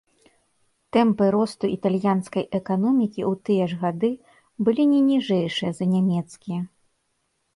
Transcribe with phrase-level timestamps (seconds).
[0.95, 4.11] Тэмпы росту італьянскай эканомікі ў тыя ж гады
[4.69, 6.61] былі не ніжэйшыя за нямецкія.